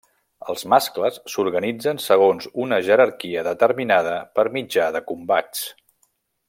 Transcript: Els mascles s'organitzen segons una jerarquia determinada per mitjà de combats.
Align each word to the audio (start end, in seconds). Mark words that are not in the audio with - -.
Els 0.51 0.63
mascles 0.73 1.19
s'organitzen 1.33 2.01
segons 2.05 2.49
una 2.65 2.81
jerarquia 2.89 3.47
determinada 3.49 4.17
per 4.39 4.51
mitjà 4.57 4.93
de 4.97 5.07
combats. 5.13 5.67